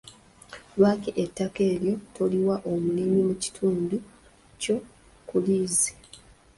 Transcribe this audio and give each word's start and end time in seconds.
Lwaki 0.77 1.09
ettaka 1.23 1.61
eryo 1.73 1.93
toliwa 2.15 2.55
omulimi 2.71 3.19
mu 3.27 3.35
kitundu 3.43 3.95
kyo 4.61 4.75
ku 5.27 5.35
liizi? 5.43 5.91